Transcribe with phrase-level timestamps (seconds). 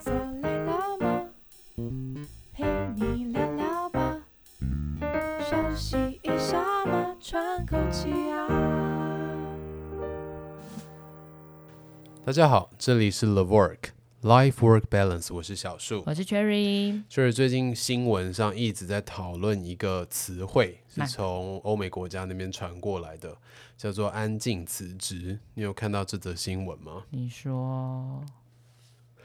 [0.00, 1.26] 坐累了吗？
[2.52, 4.16] 陪你聊聊吧，
[5.40, 8.46] 休息一下嘛，喘口气啊。
[12.24, 13.90] 大家好，这里是 The Work。
[14.22, 17.02] Life Work Balance，我是小树，我是 Cherry。
[17.08, 23.34] 就是最近新闻上一直在讨论一个词汇，是从欧美国家那边传过来的，
[23.78, 25.38] 叫做“安静辞职”。
[25.54, 27.04] 你有看到这则新闻吗？
[27.08, 28.22] 你说。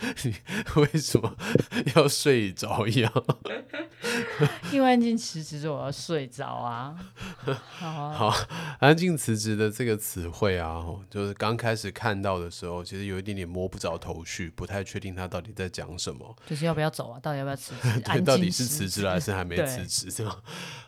[0.24, 0.34] 你
[0.76, 1.36] 为什么
[1.94, 3.12] 要睡着一样？
[4.72, 6.96] 因为安静辞职，我要睡着啊。
[7.44, 8.46] 好啊，好，
[8.78, 16.36] 安静辞职的这个词汇啊，就是刚开始看到的时候，其实有一点点摸不着头绪，不太确定他到底在讲什么。
[16.46, 17.20] 就是要不要走啊？
[17.20, 18.00] 到底要不要辞职？
[18.00, 20.10] 对，到底是辞职了还是还没辞职？
[20.10, 20.36] 是吗？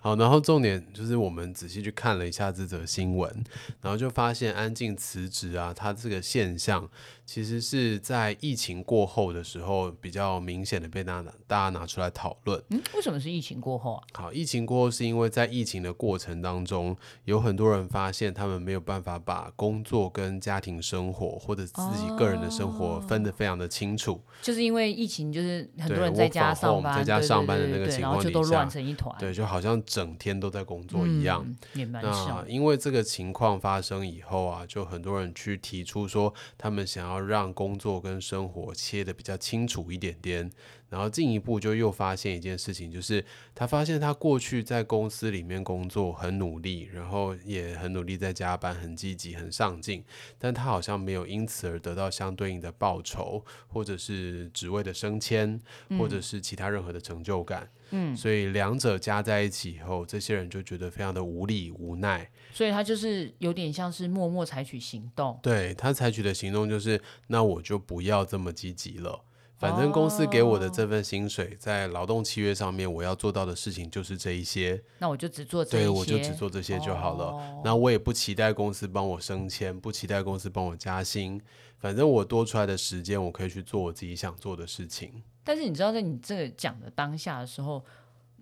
[0.01, 3.45] 好，然后重点就是我们仔细去看了一下这则新闻，
[3.83, 6.89] 然后就发现安静辞职啊，他这个现象。
[7.25, 12.63] 其实是在疫情过后的时候，比较明显的被大家大家拿出来讨论。
[12.71, 14.03] 嗯，为什么是疫情过后啊？
[14.15, 24.13] 好，疫情过后是因为在疫情的过程当中，有很多人发现他们没有办法把工作跟家庭生活或者自己个人的生活分得非常的清楚。
[24.13, 29.15] 哦，就是因为疫情，就是很多人在家上班，在家上班的那个情况就都乱成一团。
[29.19, 31.45] 对，就好像整天都在工作一样。
[31.75, 40.51] 嗯，那因为这个情况发生以后啊，就很多人去提出说，他们想要让工作跟生活切的比较清楚一点点，
[40.93, 50.05] 然后进一步就又发现一件事情，就是他发现他过去在公司里面工作很努力，然后也很努力在加班，很积极，很上进，
[50.39, 55.59] 但他好像没有因此而得到相对应的报酬，或者是职位的升迁，
[55.99, 57.67] 或者是其他任何的成就感。
[57.95, 62.31] 嗯，所以两者加在一起以后，这些人就觉得非常的无力无奈。
[62.53, 65.41] 所以他就是有点像是默默采取行动。
[65.43, 69.25] 对，他采取的行动就是，那我就不要这么积极了。
[69.63, 74.83] 反正公司给我的这份薪水，在劳动契约上面，我要做到的事情就是这一些。
[74.99, 75.77] 那我就只做这些。
[75.85, 77.63] 对，我就只做这些就好了。
[77.63, 81.41] 那我也不期待公司帮我升迁，不期待公司帮我加薪。
[81.79, 85.23] 反正我多出来的时间，我可以去做我自己想做的事情。
[85.45, 87.85] 但是你知道，在你这个讲的当下的时候，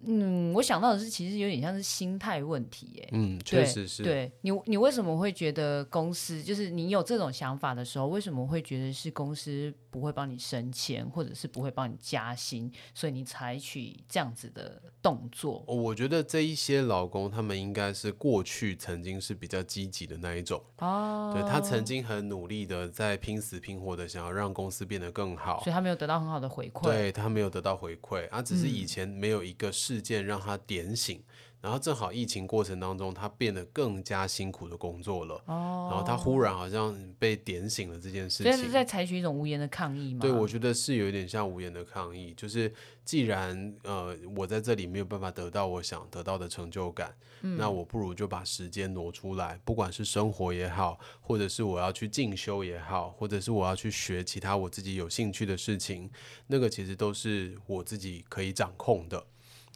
[0.03, 4.03] 嗯，我想到的是，其实有点像是心态问题，哎，嗯，确实是。
[4.03, 15.65] 对你，你为什么会觉得公司就是你有这种想法的时候，为什么会觉得是公司不会帮你升迁，或者是不会帮你加薪，所以你采取这样子的动作？
[15.67, 31.21] 我觉得这一些老公，他们应该是过去曾经是比较积极的那一种哦，对，他曾经很努力的在拼死拼活的想要让公司变得更好，所以他没有得到很好的回馈，对，他没有得到回馈，他只是以前没有一个事件让他点醒。
[31.63, 35.35] 然后正好疫情过程当中，他变得更加辛苦的工作了。
[35.45, 35.89] 哦。
[35.91, 38.51] 然后他忽然好像被点醒了这件事情。
[38.51, 40.21] 所以是在采取一种无言的抗议吗？
[40.23, 42.33] 对，我觉得是有一点像无言的抗议。
[42.35, 42.73] 就是
[43.05, 56.11] 既然呃我在这里没有办法得到我想得到的成就感，嗯，那我不如就把时间挪出来，不管是生活也好，或者是我要去进修也好，或者是我要去学其他我自己有兴趣的事情，
[56.47, 59.23] 那个其实都是我自己可以掌控的。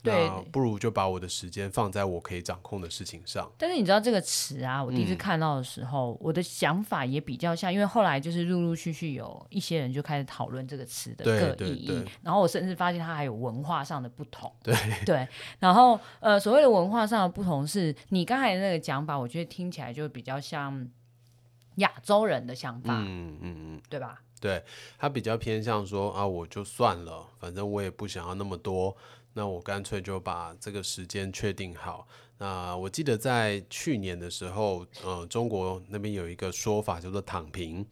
[0.05, 3.51] 对，不如就把我的时间放在我可以掌控的事情上。
[3.57, 14.53] 但是你知道这个词啊，我第一次看到的时候，嗯，我的想法也比较像，因为后来就是陆陆续续有一些人就开始讨论这个词的各意义，然后我甚至发现它还有文化上的不同。
[14.63, 14.75] 对
[15.07, 15.27] 对，
[15.59, 20.87] 然后呃，所谓的文化上的不同是，你刚才那个讲法，我觉得听起来就比较像
[21.77, 24.21] 亚洲人的想法，嗯嗯嗯，对吧？
[24.41, 24.63] 对，
[24.99, 28.97] 他比较偏向说啊，我就算了，反正我也不想要那么多。
[29.37, 32.07] 那我干脆就把这个时间确定好。
[32.39, 37.85] 那我记得在去年的时候，呃，中国那边有一个说法叫做“躺平”。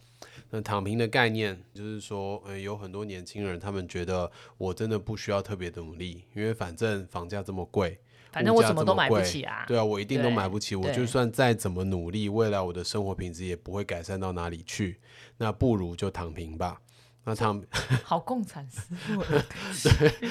[0.51, 7.99] 那躺平的概念就是说，呃，有很多年轻人他们觉得我真的不需要特别的努力，因为反正房价这么贵，
[8.33, 9.65] 反正我什么都买不起啊。
[9.69, 10.75] 对啊，我一定都买不起。
[10.75, 14.99] 我就算再怎么努力，未来我的生活品质也不会改善到哪里去。
[15.37, 16.81] 那不如就躺平吧。
[17.25, 17.63] 那躺
[18.03, 19.25] 好共产思维，
[19.99, 20.31] 对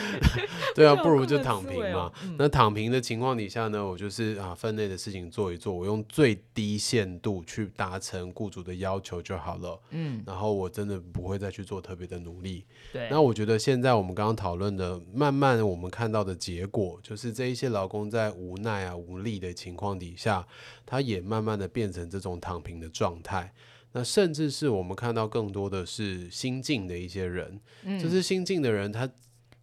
[0.76, 2.12] 对啊，不如就躺平嘛。
[2.24, 9.80] 嗯、那躺平的情况底下呢，我就是啊，分内的事情做一做，我用最低限度去达成雇主的要求就好了。
[9.92, 12.66] 嗯，然后我真的不会再去做特别的努力。
[12.92, 20.46] 对，那我觉得现在我们刚刚讨论的，慢慢我们看到的结果，就是这一些劳工在无奈啊、无力的情况底下，
[20.86, 23.54] 他也慢慢的变成这种躺平的状态。
[23.94, 29.10] 那甚至是我们看到更多的是新进的一些人，嗯、就是新进的人，他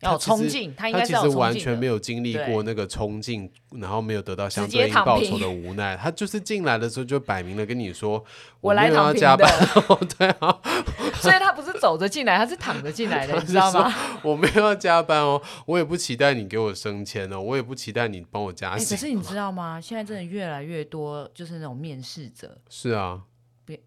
[0.01, 5.97] 要冲劲，他应该是完全没有经历过那个冲劲，然后没有得到相对应报酬的无奈。
[5.97, 8.25] 他就是进来的时候就摆明了跟你说
[8.61, 9.51] ：“我来躺加班。
[10.17, 10.61] 对啊，
[11.15, 13.93] 所以他不是走着进来，他是躺着进来的， 你知道吗？
[14.23, 18.95] 我没有要加班哦，我也不期待你给我升迁哦，我也不期待你帮我加薪。
[18.95, 19.81] 可是你知道吗？
[19.81, 22.59] 现在真的越来越多，就是那种面试者。
[22.69, 23.23] 是啊。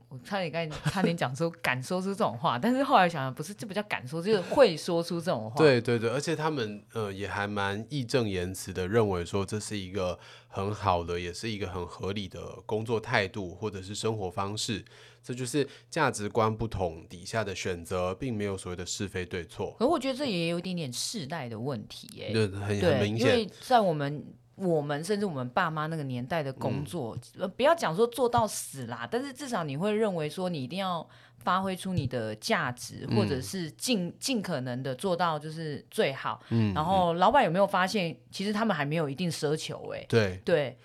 [0.09, 5.55] 我差点刚才差点讲说敢说出这种话，但是后来想想不是，这不叫敢说，就是会说出这种话。
[5.57, 14.83] 对对对，而且他们呃也还蛮义正言辞的认为说这是一个很好的，也是一个很合理的工作态度或者是生活方式。
[15.23, 19.75] 这就是价值观不同底下的选择，并没有所谓的是非对错。
[19.77, 24.25] 可我觉得这也有一点点世代的问题，哎，对，很很明显，因为在我们。
[24.61, 31.07] 我们甚至我们爸妈那个年代的工作，呃、嗯，不要讲说做到死啦，但是至少你会认为说你一定要
[31.39, 36.41] 发挥出你的价值，嗯、或者是尽尽可能的做到就是最好。
[36.49, 39.99] 嗯，然后老板有没有发现，其实他们还没有一定奢求、欸？
[39.99, 40.77] 哎，对对，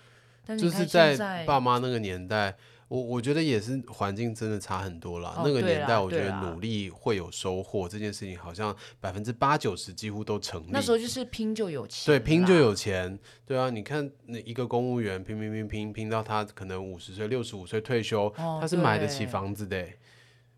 [0.45, 2.55] 但是就是在爸妈那个年代。
[2.87, 5.33] 我我觉得也是，环境真的差很多啦。
[5.37, 10.69] 哦、那个年代，我觉得努力会有收获这件事情，好像百分之八九十几乎都成立。
[10.69, 13.69] 那时候就是拼就有钱，对，拼就有钱，对啊。
[13.69, 19.97] 你看那一个公务员拼拼拼拼拼到他可能五十岁、六十五岁退休，哦、他是买得起房子的、欸。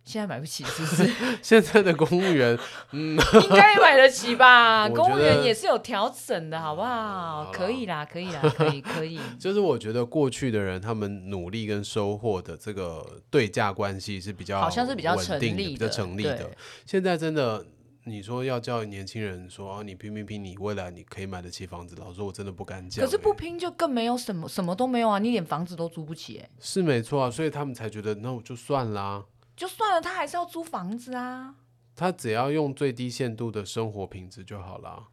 [0.05, 1.13] 现在买不起是不是？
[1.43, 2.57] 现在的公务员，
[2.91, 3.11] 嗯，
[3.43, 4.89] 应该买得起吧？
[4.89, 7.43] 公务员也是有调整的，好不好？
[7.45, 9.19] 好可以啦，可以啦，可以，可以。
[9.39, 16.49] 就是我觉得过去的人，他们努力跟收获的这个对价关系是比较好像是比较成立的，比较成立的。
[16.87, 17.63] 现在真的，
[18.05, 23.05] 你说要叫年轻人说啊，你拼拼拼，你未来你可以买得起房子，老实说，我真的不敢讲。
[23.05, 25.19] 可是不拼就更没有什么，什么都没有啊！
[25.19, 29.23] 你连房子都租不起，哎，是没错啊，所以他们才觉得那我就算啦。
[29.59, 31.53] 就算了，他还是要租房子啊。
[31.93, 35.07] 他只要用最低限度的生活品质就好了。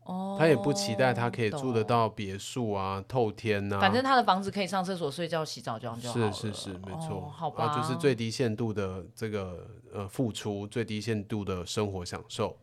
[0.00, 3.80] 哦，他也不期待他可以住得到别墅啊、透天啊。
[3.80, 6.30] 反正他的房子可以上厕所、睡觉、洗澡这样就好了。
[6.30, 7.24] 是是是，没错。
[7.26, 12.54] 哦，好吧，就是最低限度的这个呃付出，最低限度的生活享受。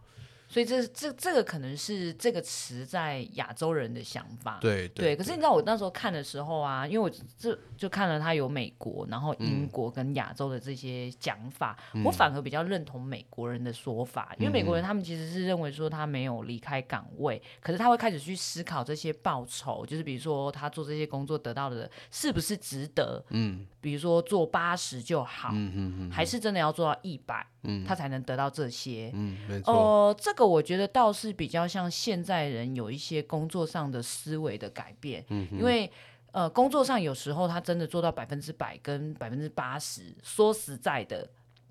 [0.47, 5.15] 所以这这这个可能是这个词在亚洲人的想法，对对，对。
[5.15, 27.45] 可是你知道我那时候看的时候啊，因为我这就看了他有美国，然后英国跟亚洲的这些讲法，嗯、我反而比较认同美国人的说法，嗯、因为美国人他们其实是认为说他没有离开岗位，嗯、可是他会开始去思考这些报酬，就是比如说他做这些工作得到的是不是值得，嗯，比如说做八十就好，嗯嗯嗯，还是真的要做到一百。
[27.65, 29.09] 嗯，他才能得到这些。
[29.13, 29.73] 嗯，没错。
[29.73, 35.23] 呃，这个我觉得倒是比较像现在人有一些工作上的思维的改变。
[35.29, 35.91] 嗯，因为
[36.31, 41.29] 呃，工作上有时候他真的做到百分之百跟百分之八十，说实在的，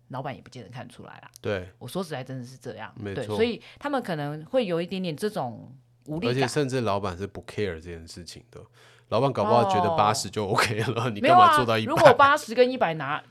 [0.09, 1.31] 老板也不见得看出来啦。
[1.41, 2.93] 对，我说实在真的是这样。
[2.97, 3.35] 没错。
[3.35, 5.75] 所以他们可能会有一点点这种
[6.07, 8.61] 无力感，而且甚至老板是不 care 这件事情的。
[9.09, 11.91] 老板搞不好觉得八十就 OK 了，哦、你干嘛做到一百？
[11.91, 13.23] 如果八十跟一百拿。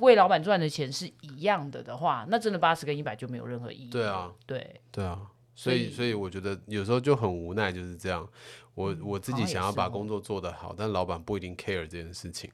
[0.00, 3.90] 为老板赚的钱是一样的的话，那真的八十跟一百就没有任何意义。
[3.90, 5.20] 对啊，对对啊，
[5.54, 8.28] 所以所以我觉得有时候就很无奈，就是这样。
[8.74, 12.50] 我我自己想要把工作做得好，但老板不一定 care 这件事情。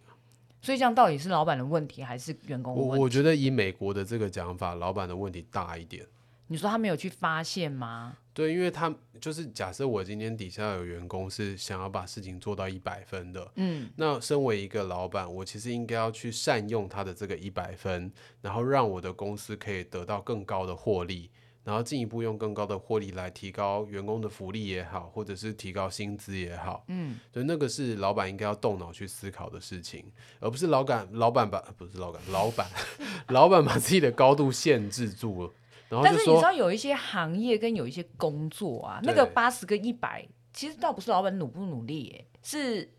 [0.63, 2.99] 所以这样到底是老板的问题还是员工的问题？
[2.99, 6.05] 我我觉得以美国的这个讲法，老板的问题大一点。
[6.49, 8.17] 你说他没有去发现吗？
[8.37, 18.13] 对，因为他就是假设我今天底下有员工是想要把事情做到一百分的，嗯，那身为一个老板，我其实应该要去善用他的这个一百分，
[18.43, 21.31] 然后让我的公司可以得到更高的获利，
[21.65, 30.05] 然后进一步用更高的获利来提高员工的福利也好，或者是提高薪资也好，嗯，所以，那个是老板应该要动脑去思考的事情，
[30.41, 32.69] 而不是老板老板把不是老板老板
[33.29, 35.53] 老板把自己的高度限制住了。
[35.91, 42.93] 但是你知道有一些行业跟有一些工作啊，那个八十跟一百，其实倒不是老板努不努力，欸，是。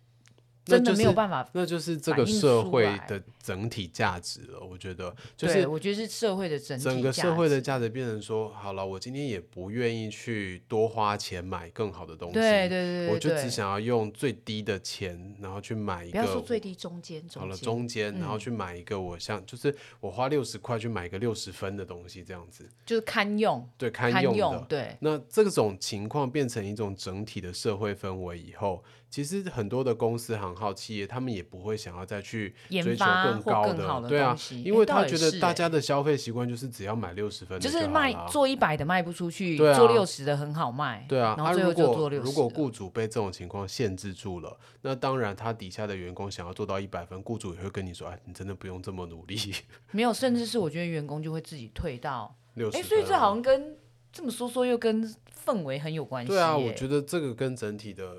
[0.66, 4.60] 真的没有办法，那就是这个社会的整体价值了。
[4.60, 24.98] 我觉得，就是我觉得是社会的整体整个社会的价值变成说，好了，我今天也不愿意去多花钱买更好的东西，对对对，我就只想要用最低的钱，然后去买一个，不要说最低，中间，好了，中间，然后去买一个我像，就是我花六十块去买一个六十分的东西，这样子，就是堪用，对，堪用的，对。
[25.00, 28.84] 那这种情况变成一种整体的社会氛围以后。
[29.10, 41.36] 其实很多的公司行号企业，他们也不会想要再去追求更高的，的对啊，因为他觉得大家的消费习惯就是只要买六十分就，就是卖做一百的卖不出去，啊、做六十的很好卖，对啊。
[41.38, 42.26] 然后最后就做六十。
[42.26, 49.38] 如果雇主被这种情况限制住了，那当然他底下的员工想要做到一百分，雇主也会跟你说：“哎，你真的不用这么努力。
[49.92, 53.78] ”没有，甚至是我觉得员工就会自己退到 六十所以这好像跟。
[54.10, 55.04] 这么说说又跟
[55.46, 56.30] 氛围很有关系。
[56.30, 58.16] 对啊，我觉得这个跟整体的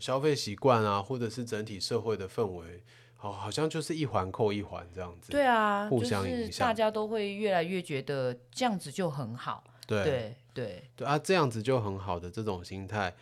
[0.00, 2.82] 消费习惯啊，或者是整体社会的氛围，
[3.16, 5.32] 好，好像就是一环扣一环这样子。
[5.32, 9.64] 对啊，互相影响，就是大家都会越来越觉得这样子就很好。
[9.86, 13.14] 对对对对啊，这样子就很好的这种心态，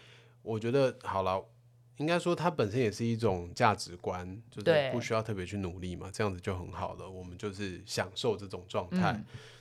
[0.42, 1.44] 我觉得好了。
[1.98, 7.08] 应该说，它本身也是一种价值观，就是不需要特别去努力嘛，这样子就很好了。
[7.08, 9.16] 我们就是享受这种状态。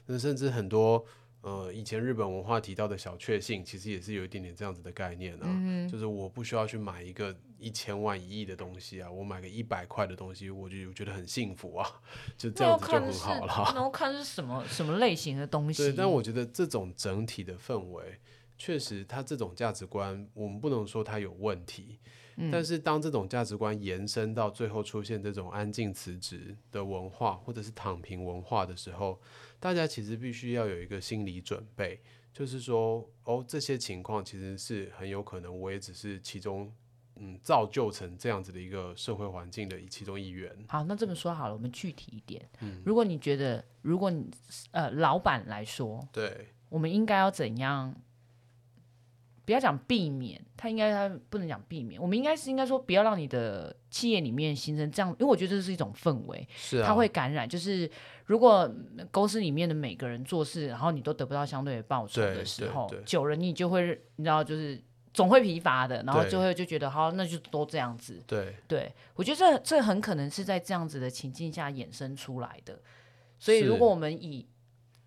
[0.08, 1.06] 那、嗯、甚至很多
[1.44, 5.42] 呃，以前日本文化提到的小确幸，其实也是有一点点这样子的概念啊。
[5.44, 11.86] 嗯、就是我不需要去买一个一千万、一亿的东西啊，我买个一百块的东西，我就觉得很幸福啊，
[12.38, 13.72] 就这样子就很好了。
[13.76, 15.84] 然后看是什么什么类型的东 西。
[15.84, 18.18] 对，但我觉得这种整体的氛围，
[18.58, 22.00] 确实，它这种价值观，我们不能说它有问题。
[22.52, 29.20] 但是当这种价值观延伸到最后出现这种安静辞职的文化，或者是躺平文化的时候，
[29.60, 32.02] 大家其实必须要有一个心理准备，
[32.34, 36.74] 就是说，哦，这些情况其实是很有可能，我也只是其中，
[37.18, 40.52] 嗯，造就成这样子的一个社会环境的其中一员。
[40.68, 42.50] 好，那这么说好了，我们具体一点。
[42.62, 44.30] 嗯，如果你觉得，如果你
[44.72, 47.96] 呃老板来说，对，我们应该要怎样？
[49.46, 57.48] 不要讲避免，他应该他不能讲避免，我们应该是应该说不要让你的企业里面形成这样，因为我觉得这是一种氛围，是啊，它会感染。
[57.48, 57.90] 就是
[58.26, 58.74] 如果
[59.12, 64.82] 公司里面的每个人做事，然后你都得不到相对的报酬的时候，久了你就会你知道就是
[65.14, 68.24] 总会疲乏的，然后就会就觉得好，那就都这样子。
[68.26, 72.80] 对对，我觉得这这很可能是在这样子的情境下衍生出来的。
[73.38, 74.48] 所以如果我们以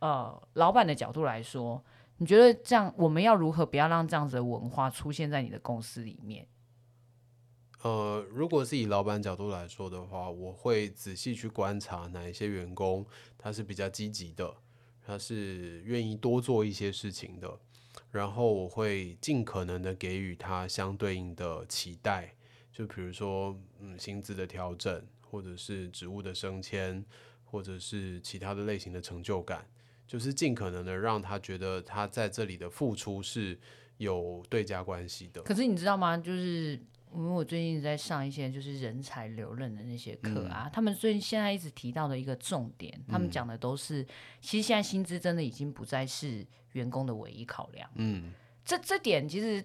[0.01, 1.83] 呃老板的角度来说。
[2.19, 6.49] 你觉得这样，我们要如何不要让这样子的文化出现在你的公司里面？
[7.83, 13.07] 呃，如果是以老板角度来说的话，我会仔细去观察哪一些员工
[13.37, 14.57] 他是比较积极的，
[15.05, 17.61] 他是愿意多做一些事情的，
[18.11, 22.35] 然后我会尽可能的给予他相对应的期待，
[22.73, 27.05] 就比如说，嗯，薪资的调整，或者是职务的升迁，
[27.45, 29.69] 或者是其他的类型的成就感。
[30.07, 33.59] 就是尽可能的让他觉得他在这里的付出是
[33.97, 35.43] 有对价关系的。
[35.43, 36.17] 可是你知道吗？
[36.17, 36.73] 就是
[37.15, 44.07] 因为我最近在上一些就是人才留任的那些课啊，嗯、他们最近现在一直提到的一个重点，嗯、他们讲的都是，
[44.41, 47.91] 其实现在薪资真的已经不再是员工的唯一考量。
[47.95, 48.33] 嗯，
[48.65, 49.65] 这这点其实，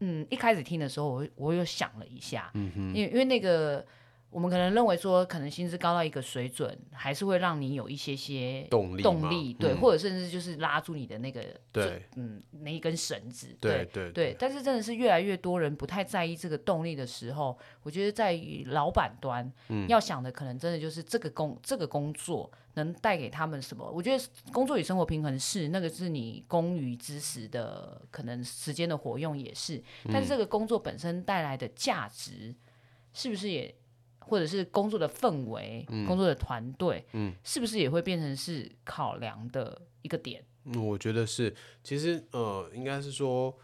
[0.00, 3.86] 嗯，一开始听的时候我，我我有想了一下，嗯哼，因为因为那个。
[4.30, 11.42] 我们可能认为说，可能薪资高到一个水准，还是会让你有一些些动力，动力对，嗯、或者甚至就是拉住你的那个，
[11.72, 14.36] 对，嗯，那一根绳子，对对对，对。
[14.38, 23.90] 但是真的是越来越多人不太在意这个动力的时候，我觉得在于老板端，嗯、要想的可能真的就是这个工这个工作能带给他们什么。
[23.90, 29.82] 我觉得工作与生活平衡是那个是你工余之时的可能时间的活用也是，
[30.12, 32.54] 但是这个工作本身带来的价值
[33.14, 33.74] 是不是也？
[34.28, 40.44] 或者是工作的氛围，嗯、工作的团队，嗯，是不是也会变成是考量的一个点？
[40.64, 41.54] 嗯，我觉得是。
[41.82, 43.58] 其实，呃，应该是说。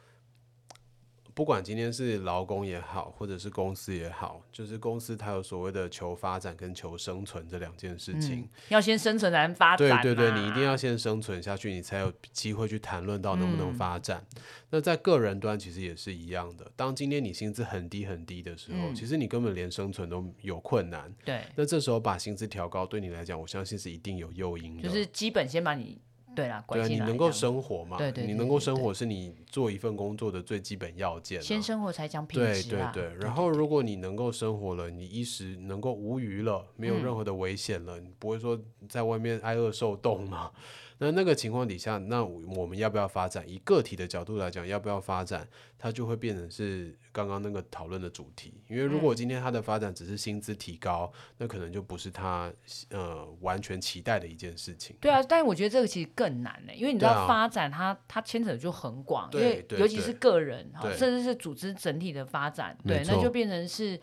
[1.35, 10.00] 不管今天是劳工也好，或者是公司也好，就是公司它有所谓的求发展跟求生存这两件事情，嗯、要先生存才能发展。
[10.00, 14.25] 对对对，你一定要先生存下去，你才有机会去谈论到能不能发展。
[14.37, 21.12] 嗯、那在个人端其实也是一样的，当今天你薪资很低很低的时候，嗯、其实你根本连生存都有困难。
[21.25, 26.00] 对，那这时候把薪资调高，对你来讲，我相信是一定有诱因的，就是基本先把你。
[26.35, 27.97] 对啦，对啊，你能够生活嘛？
[27.97, 31.41] 对对，你能够生活是你做一份工作的最基本要件。
[31.41, 32.71] 先生活才讲品质。
[32.71, 40.50] 对对对，然后如果你能够生活了，你衣食能够无余了，没有任何的危险了，你不会说在外面挨饿受冻嘛？
[40.99, 43.45] 那那个情况底下，那我们要不要发展？
[43.49, 45.47] 以个体的角度来讲，要不要发展？
[45.77, 48.55] 它就会变成是刚刚那个讨论的主题。
[48.69, 52.51] 因为如果今天它的发展只是薪资提高，嗯、那可能就不是他
[52.91, 54.97] 呃完全期待的一件事情。
[55.01, 64.01] 对啊，但是我觉得这个其实更难呢，因为你知道发展它它牵扯就很广，因为尤其是个人哈，甚至是组织整体的发展，对，那就变成是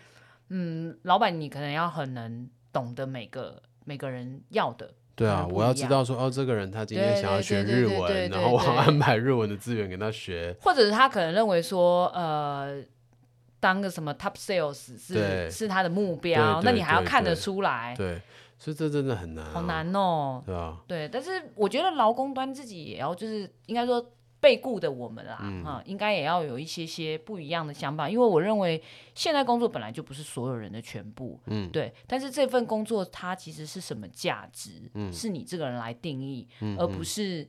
[0.50, 4.94] 嗯，老板你可能要很能懂得每个每个人要的。
[5.22, 12.82] 对啊，我要知道说哦，这个人他今天想要学日文，然后我要安排日文的资源给他学，或者是他可能认为说，呃，
[13.60, 18.22] 当个什么 top sales 是是他的目标，那你还要看得出来，对，
[18.58, 24.06] 所以这真的很难，好难哦，对啊，对，但是我觉得劳工端自己也要就是应该说。
[24.42, 28.82] 被雇的我们啦，嗯、啊，应该也要有一些些不一样的想法，因为我认为
[29.14, 31.94] 现在工作本来就不是所有人的全部，嗯，对。
[32.08, 37.48] 但是这份工作它其实是什么价值，嗯，是你这个人来定义，嗯、而不是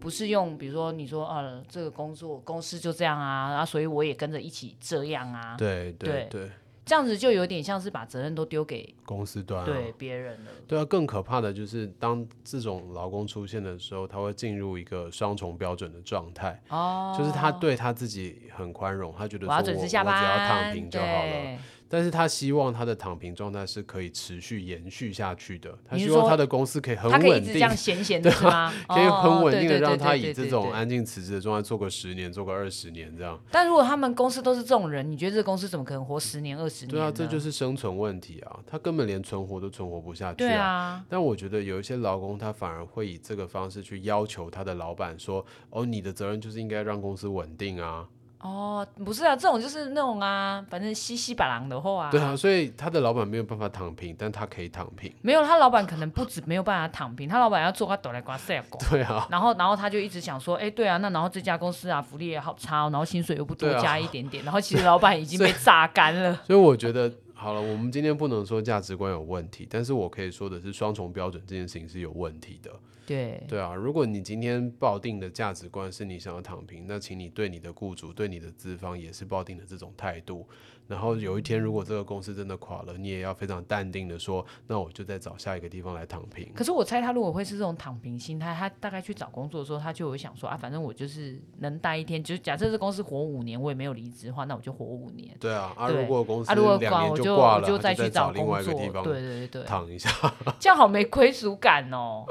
[0.00, 6.28] 不是用比如说你说啊这个工作公司就这样啊，然后所以我也跟着一起这样啊，对对对。
[6.30, 6.50] 对
[6.88, 10.50] 这样子就有点像是把责任都丢给公司端，对别人了。
[10.66, 16.58] 对啊，更可怕的就是当这种劳工出现的时候，他会进入一个双重标准的状态。
[16.68, 21.58] 哦，就是他对他自己很宽容，他觉得说我，我，我只要躺平就好了。
[21.88, 25.76] 但是他希望他的躺平状态是可以持续延续下去的。
[25.84, 28.72] 他希望他的公司可以很稳定，他可以一直这样闲闲的吗？
[28.88, 33.38] 可以很稳定的让他以这种安静辞职的状态做个十年，做个二十年这样。
[33.50, 36.90] 但如果他们公司都是这种人，你觉得这个公司怎么可能活十年二十年？
[36.90, 38.60] 对啊，这就是生存问题啊！
[38.66, 40.66] 他根本连存活都存活不下去啊！
[40.66, 48.06] 啊但我觉得有一些劳工，他反而会以这个方式去要求他的老板说：“哦，你的责任就是应该让公司稳定啊。”
[48.40, 52.10] 哦，不是啊，这种就是那种啊，反正西西把郎的话啊。
[52.10, 55.12] 对啊，所以他的老板没有办法躺平，但他可以躺平。
[55.22, 58.78] 没有，他老板可能不止没有办法躺平，他老板要做个哆来瓜塞狗。
[58.90, 59.26] 对啊。
[59.30, 66.32] 然后，然后他就一直想说，哎，对啊，那然后这家公司啊，福利也好差，哦然后薪水又不多加一点点，啊、 然后其实老板已经被榨干了。
[66.34, 67.12] 所以，所以我觉得。
[67.40, 72.70] 好了，我们今天不能说价值观有问题，但是我可以说的是双重标准这件事情是有问题的。
[73.08, 80.46] 对对啊，如果你今天抱定的价值观是你想要躺平，那请你对你的雇主、对你的资方也是抱定的这种态度。
[80.86, 86.50] 然后有一天，如果这个公司真的垮了，你也要非常淡定的说，那我就再找下一个地方来躺平。
[86.54, 95.36] 可是我猜他如果会是这种躺平心态，他大概去找工作的时候，他就会想说啊，反正我就是能待一天，就是假设这公司活五年，我也没有离职的话，那我就活五年。
[95.38, 100.10] 对啊，啊如果公司两年就挂了，就再去找另外一个地方，对对对，躺一下，
[100.58, 102.24] 这样好没归属感哦。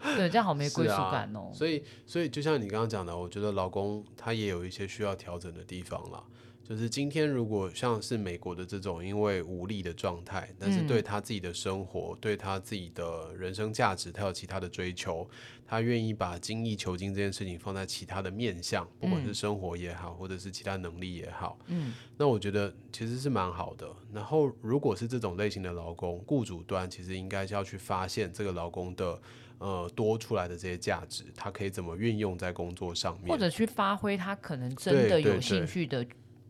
[0.16, 1.50] 对，这样好没归属感哦。
[1.52, 6.22] 所以，所以就像你刚刚讲的，我觉得劳工他也有一些需要调整的地方啦。
[6.62, 15.28] 就是今天，如果像是美国的这种因为无力的状态，但是对他自己的生活、嗯、对他自己的人生价值，他有其他的追求，
[15.66, 23.88] 他愿意把精益求精这件事情放在其他的面向，不管是生活也好，或者是其他能力也好，嗯，那我觉得其实是蛮好的。
[24.12, 29.20] 然后，如果是这种类型的劳工，雇主端其实应该是要去发现这个劳工的
[29.60, 36.04] 呃多出来的这些价值，他可以怎么运用在工作上面，或者去发挥他可能真的有兴趣的。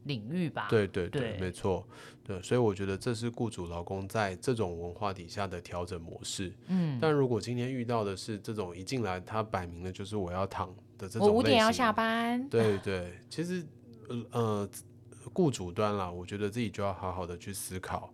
[0.04, 1.86] 领域吧，对对对，对没错，
[2.24, 6.50] 对，所以我觉得这是雇主劳工在这种文化底下的调整模式。
[6.68, 12.42] 嗯，但如果今天遇到的是这种一进来他摆明了就是我要躺的这种，我五点要下班。
[12.48, 13.62] 对对，其实
[14.30, 14.66] 呃，
[15.34, 18.10] 雇主端啦，我觉得自己就要好好的去思考。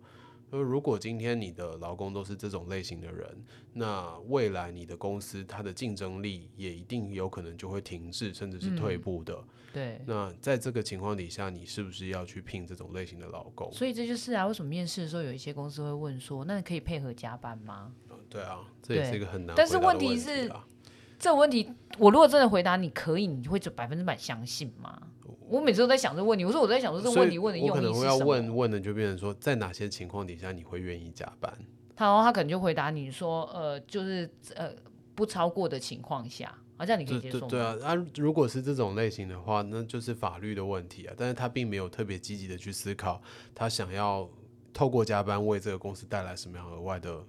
[0.49, 9.33] 如果今天你的劳工都是这种类型的人，那未来你的公司它的竞争力也一定有可能就会停滞，甚至是退步的。
[9.35, 10.01] 嗯、对。
[10.05, 13.69] 那在这个情况底下，你是不是要去聘这种类型的劳工？
[13.73, 17.91] 所以这就是啊，为什么面试的时候有一些公司会问说，那你可以配合加班吗？
[18.09, 19.53] 嗯，对啊，这也是一个很难。
[19.55, 20.49] 但是问题是，
[21.19, 25.01] 这个问题我如果真的回答你可以，你会就百分之百相信吗？
[25.49, 27.97] 我每次都在想这个问题，我说我在想说这个问题问的用意是什么？
[27.97, 31.51] 我可能会要问问的就变成说，在哪些情况底下你会愿意加班？
[31.95, 34.71] 然后他可能就回答你说，呃，就是呃
[35.15, 37.47] 不超过的情况下，啊，这样你可以接受吗？
[37.49, 41.13] 对啊，啊，如果是这种类型的话，那就是法律的问题啊。
[41.17, 43.19] 但是他并没有特别积极的去思考，
[43.55, 44.29] 他想要
[44.73, 47.23] 透过加班为这个公司带来什么样额外的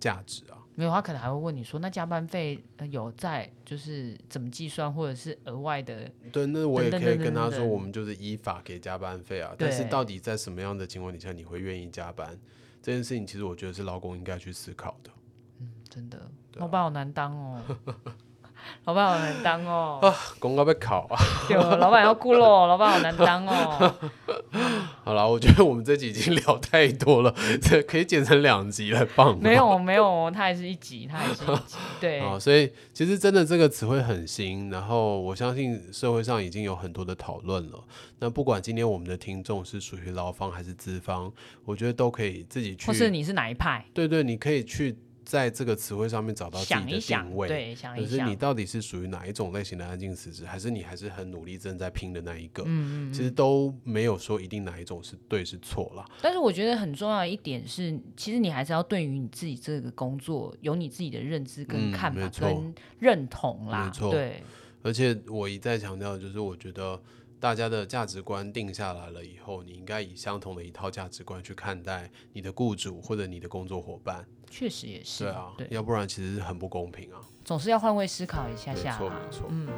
[0.00, 0.58] 价值啊？
[0.78, 2.56] 没有，他可能还会问你说：“那加班费
[2.88, 9.52] 有在，就是怎么计算，或者是额外的？”对，那我也可以跟他说，我们就是依法给加班费啊。
[9.58, 12.38] 但是到底在什么样的情况底下你会愿意加班？
[12.80, 15.10] 这件事情其实我觉得是劳工应该去思考的。
[15.58, 17.60] 嗯，真的，老板好难当哦。
[18.84, 19.98] 老板好难当哦！
[20.02, 21.16] 啊，公告被考啊！
[21.48, 23.94] 有老板要哭了，老板好难当哦。
[25.08, 29.40] 好了，我觉得我们这集已经 聊太多了，这可以剪成两集来放。
[29.40, 31.76] 没有没有，它还是一集，它还是一集。
[31.98, 37.82] 对啊，所以其实真的这个词汇很新，然后我相信社会上已经有很多的讨论了。
[38.18, 41.32] 那不管今天我们的听众是属于劳方还是资方，
[41.64, 42.86] 我觉得都可以自己去。
[42.86, 43.82] 或是你是哪一派？
[43.94, 44.94] 对对，你可以去。
[45.28, 52.62] 在这个词汇上面找到自己的定位，对，想一想，可是你到底是属于哪一种类型的安静辞职，还是你还是很努力正在拼的那一个？
[52.64, 56.02] 嗯，嗯，其实都没有说一定哪一种是对是错啦。
[56.22, 63.84] 但是我觉得很重要的一点是，其实你还是要对于你自己这个工作有你自己的认知跟看法跟认同啦。
[63.84, 64.42] 没错，对。
[64.82, 66.98] 而且我一再强调就是，我觉得。
[67.40, 74.26] 大家的价值观定下来了以后，你应该以相同的一套价值观去看待你的雇主或者你的工作伙伴。
[74.50, 77.20] 确实也是，对啊，对，要不然其实是很不公平啊。
[77.44, 78.92] 总是要换位思考一下下。
[78.92, 79.68] 没错没错，嗯，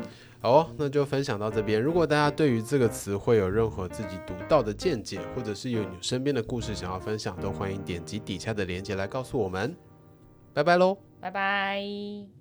[0.41, 1.83] 好哦，那就分享到这边。
[1.83, 9.77] 如果大家对于这个词汇有任何自己独到的见解，或者是有你身边的故事想要分享，都欢迎点击底下的链接来告诉我们。
[10.55, 12.40] 拜拜喽，拜拜。